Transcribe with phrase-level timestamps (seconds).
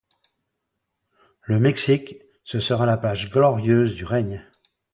[1.43, 4.43] Le Mexique, ce sera la page glorieuse du règne.